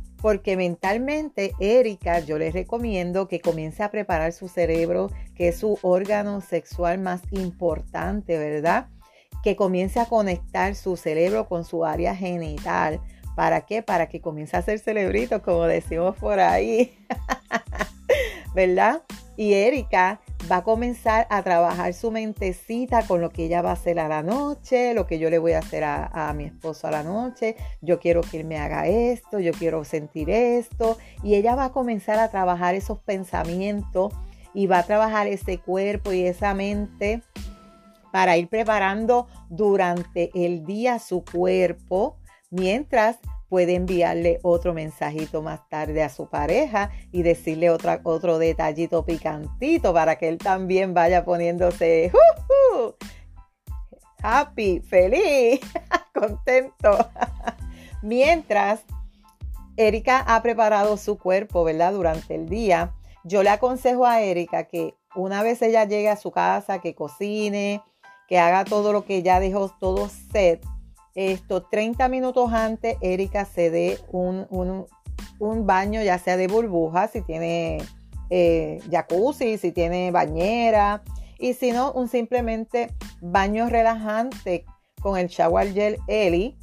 mentalmente, 0.56 1.52
Erika, 1.60 2.20
yo 2.20 2.38
les 2.38 2.52
recomiendo 2.52 3.28
que 3.28 3.40
comience 3.40 3.82
a 3.82 3.90
preparar 3.90 4.32
su 4.32 4.48
cerebro, 4.48 5.10
que 5.34 5.48
es 5.48 5.58
su 5.58 5.78
órgano 5.82 6.40
sexual 6.40 6.98
más 6.98 7.22
importante, 7.32 8.38
¿verdad? 8.38 8.88
que 9.42 9.56
comience 9.56 10.00
a 10.00 10.06
conectar 10.06 10.74
su 10.74 10.96
cerebro 10.96 11.48
con 11.48 11.64
su 11.64 11.84
área 11.84 12.14
genital. 12.14 13.00
¿Para 13.36 13.62
qué? 13.62 13.82
Para 13.82 14.08
que 14.08 14.20
comience 14.20 14.56
a 14.56 14.60
hacer 14.60 14.78
cerebritos, 14.78 15.40
como 15.42 15.64
decimos 15.64 16.16
por 16.16 16.40
ahí. 16.40 16.94
¿Verdad? 18.54 19.02
Y 19.36 19.54
Erika 19.54 20.20
va 20.50 20.56
a 20.56 20.64
comenzar 20.64 21.26
a 21.30 21.42
trabajar 21.42 21.94
su 21.94 22.10
mentecita 22.10 23.06
con 23.06 23.20
lo 23.20 23.30
que 23.30 23.44
ella 23.44 23.62
va 23.62 23.70
a 23.70 23.74
hacer 23.74 24.00
a 24.00 24.08
la 24.08 24.22
noche, 24.22 24.94
lo 24.94 25.06
que 25.06 25.18
yo 25.18 25.30
le 25.30 25.38
voy 25.38 25.52
a 25.52 25.58
hacer 25.58 25.84
a, 25.84 26.32
mi 26.34 26.44
esposo 26.44 26.88
a 26.88 26.90
la 26.90 27.02
noche. 27.02 27.56
Yo 27.80 28.00
quiero 28.00 28.22
que 28.22 28.40
él 28.40 28.46
me 28.46 28.58
haga 28.58 28.86
esto, 28.86 29.38
yo 29.38 29.52
quiero 29.52 29.84
sentir 29.84 30.30
esto. 30.30 30.98
Y 31.22 31.34
ella 31.34 31.54
va 31.54 31.66
a 31.66 31.72
comenzar 31.72 32.18
a 32.18 32.30
trabajar 32.30 32.74
esos 32.74 32.98
pensamientos 32.98 34.12
y 34.52 34.66
va 34.66 34.78
a 34.78 34.82
trabajar 34.82 35.28
ese 35.28 35.58
cuerpo 35.58 36.12
y 36.12 36.26
esa 36.26 36.54
mente 36.54 37.22
para 38.10 38.36
ir 38.36 38.48
preparando 38.48 39.28
durante 39.48 40.30
el 40.34 40.64
día 40.64 40.98
su 40.98 41.24
cuerpo 41.24 42.16
mientras 42.50 43.18
puede 43.50 43.74
enviarle 43.74 44.38
otro 44.42 44.72
mensajito 44.72 45.42
más 45.42 45.68
tarde 45.68 46.04
a 46.04 46.08
su 46.08 46.28
pareja 46.28 46.90
y 47.10 47.22
decirle 47.22 47.68
otra, 47.68 48.00
otro 48.04 48.38
detallito 48.38 49.04
picantito 49.04 49.92
para 49.92 50.16
que 50.16 50.28
él 50.28 50.38
también 50.38 50.94
vaya 50.94 51.24
poniéndose 51.24 52.12
happy, 54.22 54.80
feliz, 54.80 55.60
contento. 56.14 57.10
Mientras 58.02 58.82
Erika 59.76 60.20
ha 60.20 60.40
preparado 60.42 60.96
su 60.96 61.18
cuerpo, 61.18 61.64
¿verdad? 61.64 61.92
Durante 61.92 62.36
el 62.36 62.48
día, 62.48 62.94
yo 63.24 63.42
le 63.42 63.50
aconsejo 63.50 64.06
a 64.06 64.22
Erika 64.22 64.64
que 64.68 64.94
una 65.16 65.42
vez 65.42 65.60
ella 65.60 65.84
llegue 65.84 66.08
a 66.08 66.16
su 66.16 66.30
casa, 66.30 66.80
que 66.80 66.94
cocine, 66.94 67.82
que 68.28 68.38
haga 68.38 68.64
todo 68.64 68.92
lo 68.92 69.04
que 69.04 69.24
ya 69.24 69.40
dejó 69.40 69.74
todo 69.80 70.08
set 70.08 70.64
esto 71.14 71.62
30 71.62 72.08
minutos 72.08 72.52
antes, 72.52 72.96
Erika 73.00 73.44
se 73.44 73.70
dé 73.70 73.98
un, 74.10 74.86
baño, 75.66 76.02
ya 76.02 76.18
sea 76.18 76.36
de 76.36 76.46
burbujas, 76.46 77.10
si 77.12 77.22
tiene 77.22 77.78
eh, 78.30 78.78
jacuzzi, 78.90 79.58
si 79.58 79.72
tiene 79.72 80.10
bañera, 80.10 81.02
y 81.38 81.54
si 81.54 81.72
no, 81.72 81.92
un 81.92 82.08
simplemente 82.08 82.94
baño 83.20 83.68
relajante 83.68 84.64
con 85.00 85.16
el 85.16 85.28
shower 85.28 85.72
gel 85.72 85.98
Eli 86.06 86.58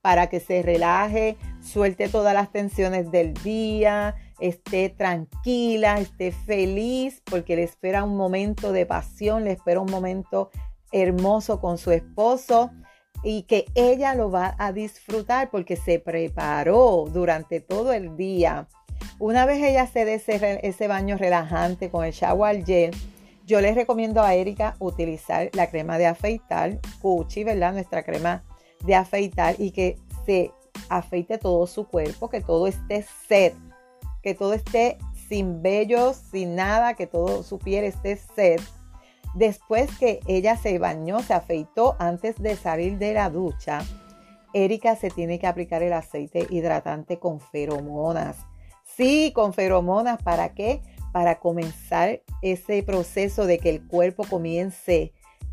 para 0.00 0.28
que 0.28 0.40
se 0.40 0.62
relaje, 0.62 1.36
suelte 1.60 2.08
todas 2.08 2.34
las 2.34 2.50
tensiones 2.50 3.12
del 3.12 3.34
día, 3.34 4.16
esté 4.40 4.88
tranquila, 4.88 6.00
esté 6.00 6.32
feliz, 6.32 7.22
porque 7.24 7.54
le 7.54 7.62
espera 7.62 8.02
un 8.02 8.16
momento 8.16 8.72
de 8.72 8.84
pasión, 8.84 9.44
le 9.44 9.52
espera 9.52 9.80
un 9.80 9.90
momento 9.90 10.50
hermoso 10.90 11.60
con 11.60 11.78
su 11.78 11.92
esposo 11.92 12.70
y 13.22 13.42
que 13.42 13.66
ella 13.74 14.14
lo 14.14 14.30
va 14.30 14.54
a 14.58 14.72
disfrutar 14.72 15.50
porque 15.50 15.76
se 15.76 15.98
preparó 15.98 17.06
durante 17.12 17.60
todo 17.60 17.92
el 17.92 18.16
día. 18.16 18.68
Una 19.18 19.46
vez 19.46 19.62
ella 19.62 19.86
se 19.86 20.04
dé 20.04 20.14
ese, 20.62 20.88
baño 20.88 21.16
relajante 21.16 21.90
con 21.90 22.04
el 22.04 22.12
shower 22.12 22.64
gel, 22.64 22.90
yo 23.46 23.60
les 23.60 23.74
recomiendo 23.74 24.22
a 24.22 24.34
Erika 24.34 24.76
utilizar 24.78 25.50
la 25.52 25.68
crema 25.68 25.98
de 25.98 26.06
afeitar, 26.06 26.78
Cuchi, 27.00 27.44
¿verdad? 27.44 27.72
Nuestra 27.72 28.04
crema 28.04 28.44
de 28.84 28.94
afeitar 28.94 29.56
y 29.58 29.72
que 29.72 29.98
se 30.24 30.52
afeite 30.88 31.38
todo 31.38 31.66
su 31.66 31.86
cuerpo, 31.86 32.30
que 32.30 32.40
todo 32.40 32.66
esté 32.66 33.04
set, 33.28 33.54
que 34.22 34.34
todo 34.34 34.54
esté 34.54 34.98
sin 35.28 35.60
vellos, 35.60 36.16
sin 36.16 36.54
nada, 36.54 36.94
que 36.94 37.06
todo 37.06 37.42
su 37.42 37.58
piel 37.58 37.84
esté 37.84 38.16
set 38.16 38.62
Después 39.34 39.90
que 39.98 40.20
ella 40.26 40.56
se 40.56 40.78
bañó, 40.78 41.20
se 41.20 41.34
afeitó 41.34 41.96
antes 41.98 42.40
de 42.40 42.56
salir 42.56 42.98
de 42.98 43.14
la 43.14 43.30
ducha, 43.30 43.80
Erika 44.54 44.96
se 44.96 45.10
tiene 45.10 45.38
que 45.38 45.46
aplicar 45.46 45.82
el 45.82 45.92
aceite 45.92 46.46
hidratante 46.50 47.18
con 47.18 47.40
feromonas. 47.40 48.36
Sí, 48.84 49.32
con 49.34 49.54
feromonas, 49.54 50.22
¿para 50.22 50.52
qué? 50.54 50.82
Para 51.12 51.38
comenzar 51.38 52.22
ese 52.42 52.82
proceso 52.82 53.46
de 53.46 53.58
que 53.58 53.70
el 53.70 53.86
cuerpo 53.86 54.24
comience 54.28 55.12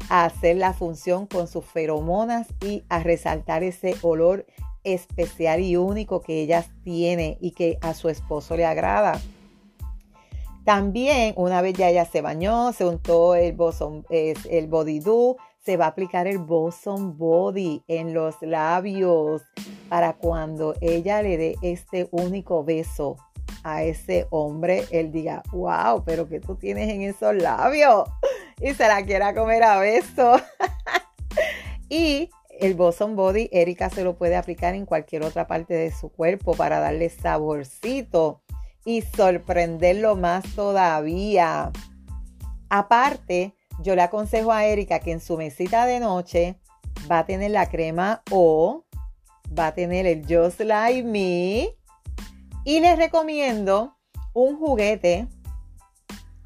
a 0.10 0.26
hacer 0.26 0.58
la 0.58 0.74
función 0.74 1.28
con 1.28 1.48
sus 1.48 1.66
feromonas 1.66 2.48
y 2.62 2.84
a 2.90 3.00
resaltar 3.00 3.64
ese 3.64 3.96
olor 4.02 4.46
especial 4.84 5.62
y 5.62 5.78
único 5.78 6.22
que 6.22 6.42
ella 6.42 6.66
tiene 6.84 7.38
y 7.42 7.52
que 7.52 7.78
a 7.82 7.94
su 7.94 8.10
esposo 8.10 8.58
le 8.58 8.66
agrada. 8.66 9.20
También, 10.66 11.34
una 11.38 11.62
vez 11.62 11.74
ya 11.74 11.90
ella 11.90 12.06
se 12.06 12.22
bañó, 12.22 12.74
se 12.74 12.86
untó 12.86 13.36
el, 13.36 13.54
boson, 13.54 14.06
el 14.10 14.68
body 14.68 15.00
dew, 15.00 15.38
se 15.64 15.78
va 15.78 15.86
a 15.86 15.90
aplicar 15.90 16.28
el 16.28 16.38
boson 16.38 17.18
body 17.18 17.84
en 17.88 18.14
los 18.14 18.36
labios 18.42 19.42
para 19.90 20.14
cuando 20.14 20.76
ella 20.82 21.22
le 21.22 21.38
dé 21.38 21.56
este 21.62 22.08
único 22.12 22.64
beso 22.64 23.18
a 23.64 23.84
ese 23.84 24.28
hombre, 24.30 24.86
él 24.92 25.12
diga, 25.12 25.44
wow, 25.52 26.04
pero 26.06 26.28
que 26.28 26.40
tú 26.40 26.56
tienes 26.56 26.90
en 26.90 27.02
esos 27.02 27.36
labios 27.36 28.08
y 28.62 28.74
se 28.74 28.88
la 28.88 29.04
quiera 29.06 29.34
comer 29.34 29.64
a 29.64 29.80
beso. 29.80 30.40
y 31.90 32.30
el 32.60 32.76
Boson 32.76 33.16
Body, 33.16 33.50
Erika 33.52 33.90
se 33.90 34.04
lo 34.04 34.18
puede 34.18 34.36
aplicar 34.36 34.76
en 34.76 34.86
cualquier 34.86 35.24
otra 35.24 35.48
parte 35.48 35.74
de 35.74 35.92
su 35.92 36.10
cuerpo 36.10 36.54
para 36.54 36.80
darle 36.80 37.10
saborcito 37.10 38.42
y 38.86 39.02
sorprenderlo 39.02 40.16
más 40.16 40.44
todavía. 40.56 41.72
Aparte, 42.70 43.54
yo 43.82 43.96
le 43.96 44.02
aconsejo 44.02 44.52
a 44.52 44.66
Erika 44.66 45.00
que 45.00 45.12
en 45.12 45.22
su 45.22 45.38
mesita 45.38 45.86
de 45.86 46.00
noche 46.00 46.60
va 47.10 47.20
a 47.20 47.26
tener 47.26 47.52
la 47.52 47.70
crema 47.70 48.24
O, 48.32 48.86
va 49.58 49.68
a 49.68 49.74
tener 49.74 50.06
el 50.06 50.26
Just 50.28 50.62
Like 50.62 51.04
Me 51.04 51.76
y 52.66 52.80
les 52.80 52.98
recomiendo 52.98 53.96
un 54.34 54.58
juguete 54.58 55.28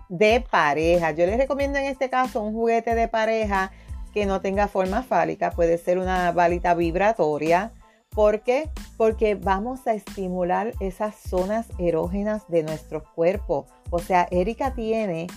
de 0.10 0.42
pareja. 0.50 1.12
Yo 1.12 1.26
les 1.26 1.38
recomiendo 1.38 1.80
en 1.80 1.86
este 1.86 2.10
caso 2.10 2.42
un 2.42 2.54
juguete 2.54 2.96
de 2.96 3.08
pareja 3.08 3.72
que 4.14 4.26
no 4.26 4.42
tenga 4.42 4.68
forma 4.68 5.02
fálica, 5.02 5.52
puede 5.52 5.80
ser 5.80 5.98
una 5.98 6.32
balita 6.32 6.76
vibratoria 6.76 7.74
¿Por 8.14 8.42
qué? 8.42 8.70
Porque 9.04 9.36
vamos 9.36 9.86
a 9.86 9.96
estimular 9.96 10.72
esas 10.80 11.16
zonas 11.16 11.68
erógenas 11.78 12.48
de 12.48 12.64
nuestro 12.64 13.04
cuerpo. 13.04 13.66
O 13.90 14.00
sea, 14.00 14.30
Erika 14.32 14.76
tiene 14.76 15.28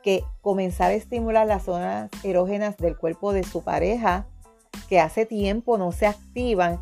que 0.00 0.22
comenzar 0.42 0.92
a 0.92 0.94
estimular 0.94 1.44
las 1.44 1.64
zonas 1.64 2.08
erógenas 2.22 2.76
del 2.76 2.96
cuerpo 2.96 3.32
de 3.32 3.42
su 3.42 3.64
pareja 3.64 4.28
que 4.88 5.00
hace 5.00 5.26
tiempo 5.26 5.76
no 5.76 5.90
se 5.90 6.06
activan, 6.06 6.80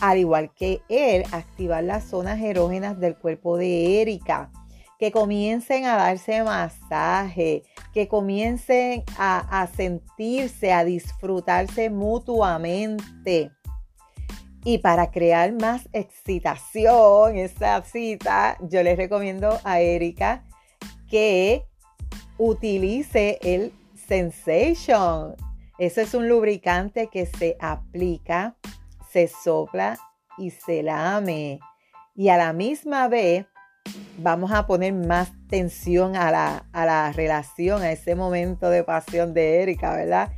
al 0.00 0.18
igual 0.18 0.50
que 0.52 0.82
él, 0.88 1.22
activar 1.30 1.84
las 1.84 2.02
zonas 2.02 2.40
erógenas 2.42 2.98
del 2.98 3.14
cuerpo 3.14 3.56
de 3.56 4.02
Erika. 4.02 4.50
Que 4.98 5.12
comiencen 5.12 5.84
a 5.84 5.94
darse 5.94 6.42
masaje, 6.42 7.62
que 7.94 8.08
comiencen 8.08 9.04
a, 9.16 9.62
a 9.62 9.68
sentirse, 9.68 10.72
a 10.72 10.82
disfrutarse 10.82 11.90
mutuamente. 11.90 13.52
Y 14.68 14.78
para 14.78 15.12
crear 15.12 15.52
más 15.52 15.88
excitación, 15.92 17.36
esa 17.36 17.80
cita, 17.82 18.58
yo 18.60 18.82
les 18.82 18.96
recomiendo 18.96 19.60
a 19.62 19.78
Erika 19.78 20.42
que 21.08 21.64
utilice 22.36 23.38
el 23.42 23.72
Sensation. 24.08 25.36
Eso 25.78 26.00
es 26.00 26.14
un 26.14 26.28
lubricante 26.28 27.06
que 27.12 27.26
se 27.26 27.56
aplica, 27.60 28.56
se 29.08 29.28
sopla 29.28 30.00
y 30.36 30.50
se 30.50 30.82
lame. 30.82 31.60
Y 32.16 32.30
a 32.30 32.36
la 32.36 32.52
misma 32.52 33.06
vez 33.06 33.46
vamos 34.18 34.50
a 34.50 34.66
poner 34.66 34.94
más 34.94 35.30
tensión 35.48 36.16
a 36.16 36.32
la, 36.32 36.66
a 36.72 36.84
la 36.84 37.12
relación, 37.12 37.82
a 37.82 37.92
ese 37.92 38.16
momento 38.16 38.68
de 38.68 38.82
pasión 38.82 39.32
de 39.32 39.62
Erika, 39.62 39.94
¿verdad? 39.94 40.32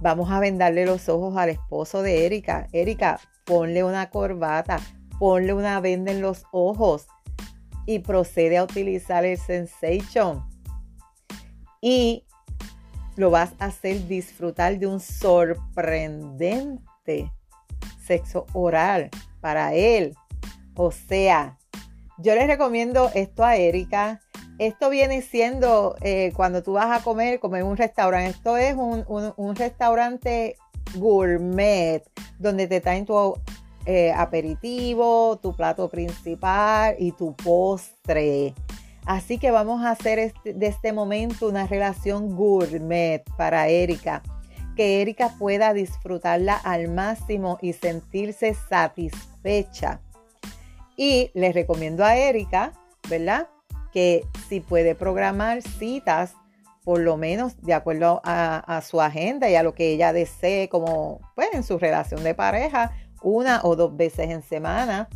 Vamos 0.00 0.30
a 0.30 0.40
vendarle 0.40 0.86
los 0.86 1.10
ojos 1.10 1.36
al 1.36 1.50
esposo 1.50 2.00
de 2.00 2.24
Erika. 2.24 2.66
Erika, 2.72 3.20
ponle 3.44 3.84
una 3.84 4.10
corbata, 4.10 4.80
ponle 5.18 5.54
una 5.54 5.80
venda 5.80 6.12
en 6.12 6.20
los 6.20 6.44
ojos 6.52 7.06
y 7.86 8.00
procede 8.00 8.58
a 8.58 8.64
utilizar 8.64 9.24
el 9.24 9.38
Sensation. 9.38 10.44
Y 11.80 12.26
lo 13.16 13.30
vas 13.30 13.52
a 13.58 13.66
hacer 13.66 14.08
disfrutar 14.08 14.78
de 14.78 14.86
un 14.86 15.00
sorprendente 15.00 17.30
sexo 18.02 18.46
oral 18.52 19.10
para 19.40 19.74
él. 19.74 20.14
O 20.74 20.90
sea, 20.90 21.58
yo 22.18 22.34
les 22.34 22.46
recomiendo 22.46 23.10
esto 23.14 23.44
a 23.44 23.56
Erika. 23.56 24.20
Esto 24.58 24.88
viene 24.88 25.20
siendo 25.22 25.96
eh, 26.00 26.32
cuando 26.34 26.62
tú 26.62 26.74
vas 26.74 26.98
a 26.98 27.02
comer, 27.02 27.40
como 27.40 27.56
en 27.56 27.66
un 27.66 27.76
restaurante. 27.76 28.30
Esto 28.30 28.56
es 28.56 28.74
un 28.76 29.56
restaurante 29.56 30.56
gourmet, 30.96 32.02
donde 32.38 32.66
te 32.66 32.80
traen 32.80 33.06
tu 33.06 33.34
eh, 33.86 34.12
aperitivo, 34.12 35.38
tu 35.42 35.54
plato 35.54 35.88
principal 35.88 36.96
y 36.98 37.12
tu 37.12 37.34
postre. 37.34 38.54
Así 39.04 39.38
que 39.38 39.50
vamos 39.50 39.84
a 39.84 39.90
hacer 39.90 40.18
este, 40.18 40.54
de 40.54 40.66
este 40.66 40.92
momento 40.92 41.48
una 41.48 41.66
relación 41.66 42.34
gourmet 42.34 43.22
para 43.36 43.68
Erika, 43.68 44.22
que 44.74 45.02
Erika 45.02 45.34
pueda 45.38 45.74
disfrutarla 45.74 46.56
al 46.56 46.88
máximo 46.88 47.58
y 47.60 47.74
sentirse 47.74 48.54
satisfecha. 48.54 50.00
Y 50.96 51.30
les 51.34 51.54
recomiendo 51.54 52.04
a 52.04 52.16
Erika, 52.16 52.72
¿verdad? 53.10 53.48
Que 53.92 54.26
si 54.48 54.60
puede 54.60 54.94
programar 54.94 55.60
citas, 55.60 56.34
por 56.84 57.00
lo 57.00 57.16
menos 57.16 57.60
de 57.62 57.74
acuerdo 57.74 58.20
a, 58.24 58.80
su 58.82 59.00
agenda 59.00 59.48
y 59.48 59.56
a 59.56 59.62
lo 59.62 59.74
que 59.74 59.90
ella 59.92 60.12
desee, 60.12 60.68
como 60.68 61.20
pues, 61.34 61.48
en 61.52 61.64
su 61.64 61.78
relación 61.78 62.22
de 62.22 62.34
pareja, 62.34 62.92
una 63.22 63.60
o 63.64 63.74
dos 63.74 63.96
veces 63.96 64.30
en 64.30 64.42
semana, 64.42 65.08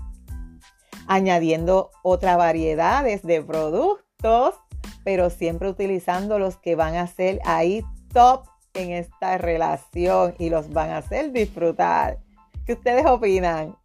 añadiendo 1.07 1.91
otras 2.03 2.39
variedades 2.39 3.23
de 3.23 3.43
productos, 3.43 4.55
pero 5.05 5.31
siempre 5.31 5.69
utilizando 5.69 6.39
los 6.39 6.57
que 6.57 6.75
van 6.75 6.97
a 6.97 7.07
ser 7.07 7.39
ahí 7.45 7.85
top 8.13 8.47
en 8.75 8.93
esta 8.93 9.39
relación 9.39 10.35
y 10.39 10.51
los 10.51 10.71
van 10.73 10.91
a 10.91 10.99
hacer 10.99 11.33
disfrutar. 11.33 12.19
¿Qué 12.65 12.75
ustedes 12.75 13.07
opinan? 13.07 13.77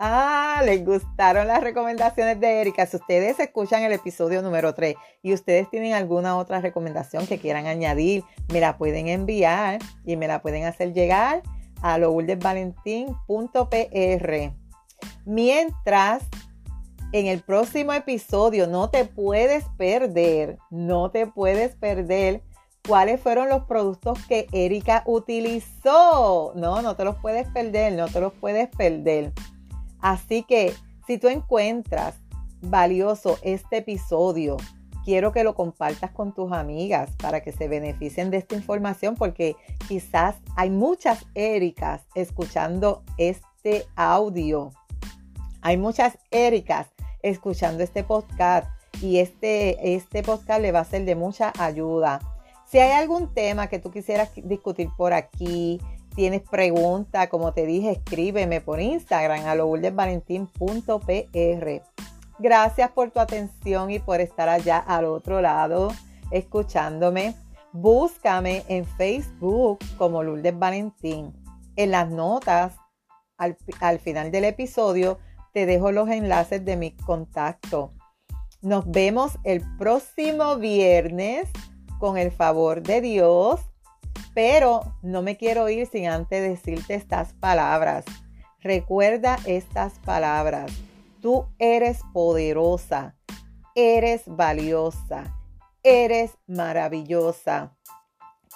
Ah, 0.00 0.62
les 0.64 0.84
gustaron 0.84 1.48
las 1.48 1.60
recomendaciones 1.60 2.38
de 2.38 2.60
Erika. 2.60 2.86
Si 2.86 2.96
ustedes 2.96 3.40
escuchan 3.40 3.82
el 3.82 3.92
episodio 3.92 4.42
número 4.42 4.72
3 4.72 4.94
y 5.22 5.34
ustedes 5.34 5.68
tienen 5.70 5.92
alguna 5.92 6.36
otra 6.36 6.60
recomendación 6.60 7.26
que 7.26 7.40
quieran 7.40 7.66
añadir, 7.66 8.22
me 8.52 8.60
la 8.60 8.78
pueden 8.78 9.08
enviar 9.08 9.80
y 10.04 10.16
me 10.16 10.28
la 10.28 10.40
pueden 10.40 10.66
hacer 10.66 10.92
llegar 10.92 11.42
a 11.82 11.98
lourdesvalentín.pr. 11.98 14.52
Mientras, 15.24 16.22
en 17.10 17.26
el 17.26 17.40
próximo 17.40 17.92
episodio 17.92 18.68
no 18.68 18.90
te 18.90 19.04
puedes 19.04 19.64
perder, 19.76 20.58
no 20.70 21.10
te 21.10 21.26
puedes 21.26 21.74
perder 21.74 22.44
cuáles 22.86 23.20
fueron 23.20 23.48
los 23.48 23.64
productos 23.64 24.24
que 24.28 24.46
Erika 24.52 25.02
utilizó. 25.06 26.52
No, 26.54 26.82
no 26.82 26.94
te 26.94 27.04
los 27.04 27.16
puedes 27.16 27.48
perder, 27.48 27.94
no 27.94 28.06
te 28.06 28.20
los 28.20 28.32
puedes 28.32 28.68
perder. 28.68 29.32
Así 30.00 30.42
que 30.42 30.74
si 31.06 31.18
tú 31.18 31.28
encuentras 31.28 32.14
valioso 32.60 33.38
este 33.42 33.78
episodio, 33.78 34.56
quiero 35.04 35.32
que 35.32 35.44
lo 35.44 35.54
compartas 35.54 36.10
con 36.10 36.34
tus 36.34 36.52
amigas 36.52 37.10
para 37.16 37.40
que 37.40 37.52
se 37.52 37.68
beneficien 37.68 38.30
de 38.30 38.36
esta 38.36 38.56
información 38.56 39.14
porque 39.14 39.56
quizás 39.88 40.36
hay 40.56 40.70
muchas 40.70 41.24
Éricas 41.34 42.02
escuchando 42.14 43.02
este 43.16 43.86
audio. 43.96 44.70
Hay 45.62 45.76
muchas 45.76 46.18
Éricas 46.30 46.88
escuchando 47.22 47.82
este 47.82 48.04
podcast 48.04 48.68
y 49.00 49.18
este, 49.18 49.94
este 49.94 50.22
podcast 50.22 50.60
le 50.60 50.72
va 50.72 50.80
a 50.80 50.84
ser 50.84 51.04
de 51.04 51.14
mucha 51.14 51.52
ayuda. 51.58 52.20
Si 52.66 52.78
hay 52.78 52.92
algún 52.92 53.32
tema 53.32 53.68
que 53.68 53.78
tú 53.78 53.90
quisieras 53.90 54.30
discutir 54.36 54.90
por 54.96 55.14
aquí, 55.14 55.80
tienes 56.18 56.42
pregunta, 56.42 57.28
como 57.28 57.52
te 57.52 57.64
dije, 57.64 57.92
escríbeme 57.92 58.60
por 58.60 58.80
Instagram 58.80 59.46
a 59.46 59.54
lourdesvalentín.pr. 59.54 61.82
Gracias 62.40 62.90
por 62.90 63.12
tu 63.12 63.20
atención 63.20 63.92
y 63.92 64.00
por 64.00 64.20
estar 64.20 64.48
allá 64.48 64.78
al 64.78 65.04
otro 65.04 65.40
lado 65.40 65.92
escuchándome. 66.32 67.36
Búscame 67.72 68.64
en 68.66 68.84
Facebook 68.84 69.78
como 69.96 70.24
Lourdes 70.24 70.58
Valentín. 70.58 71.32
En 71.76 71.92
las 71.92 72.10
notas, 72.10 72.74
al, 73.36 73.56
al 73.78 74.00
final 74.00 74.32
del 74.32 74.46
episodio, 74.46 75.20
te 75.52 75.66
dejo 75.66 75.92
los 75.92 76.08
enlaces 76.08 76.64
de 76.64 76.76
mi 76.76 76.96
contacto. 76.96 77.92
Nos 78.60 78.90
vemos 78.90 79.38
el 79.44 79.62
próximo 79.76 80.56
viernes 80.56 81.48
con 82.00 82.18
el 82.18 82.32
favor 82.32 82.82
de 82.82 83.02
Dios 83.02 83.60
pero 84.38 84.94
no 85.02 85.20
me 85.20 85.36
quiero 85.36 85.68
ir 85.68 85.88
sin 85.88 86.06
antes 86.06 86.40
decirte 86.40 86.94
estas 86.94 87.32
palabras. 87.32 88.04
Recuerda 88.60 89.36
estas 89.46 89.94
palabras. 89.98 90.70
Tú 91.20 91.46
eres 91.58 92.02
poderosa, 92.12 93.16
eres 93.74 94.22
valiosa, 94.26 95.36
eres 95.82 96.38
maravillosa 96.46 97.74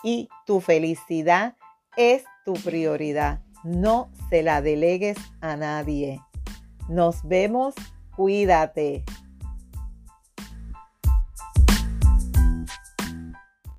y 0.05 0.29
tu 0.47 0.61
felicidad 0.61 1.57
es 1.97 2.23
tu 2.45 2.53
prioridad. 2.53 3.41
No 3.65 4.09
se 4.31 4.45
la 4.45 4.63
delegues 4.63 5.19
a 5.41 5.57
nadie. 5.57 6.21
Nos 6.89 7.27
vemos, 7.27 7.75
cuídate. 8.15 9.03